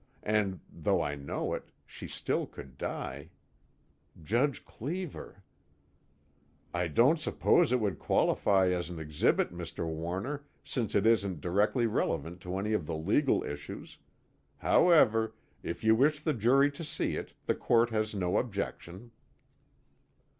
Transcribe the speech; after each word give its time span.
And 0.23 0.61
though 0.73 1.03
I 1.03 1.13
know 1.13 1.53
it, 1.53 1.69
she 1.85 2.07
still 2.07 2.47
could 2.47 2.75
die. 2.75 3.29
Judge 4.23 4.65
Cleever_ 4.65 5.35
"I 6.73 6.87
don't 6.87 7.19
suppose 7.19 7.71
it 7.71 7.79
would 7.79 7.99
qualify 7.99 8.69
as 8.69 8.89
an 8.89 8.97
exhibit, 8.97 9.53
Mr. 9.53 9.85
Warner, 9.85 10.43
since 10.65 10.95
it 10.95 11.05
isn't 11.05 11.39
directly 11.39 11.85
relevant 11.85 12.41
to 12.41 12.57
any 12.57 12.73
of 12.73 12.87
the 12.87 12.95
legal 12.97 13.43
issues. 13.43 13.99
However, 14.57 15.35
if 15.61 15.83
you 15.83 15.93
wish 15.93 16.19
the 16.19 16.33
jury 16.33 16.71
to 16.71 16.83
see 16.83 17.15
it, 17.15 17.35
the 17.45 17.53
Court 17.53 17.91
has 17.91 18.15
no 18.15 18.39
objection." 18.39 19.11